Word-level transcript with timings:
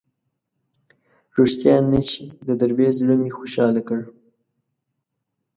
ریښتیا 1.37 1.75
نه 1.91 2.01
شي 2.09 2.25
د 2.47 2.49
دروېش 2.61 2.91
زړه 3.01 3.15
مې 3.21 3.29
خوشاله 3.37 3.81
کړ. 3.87 3.99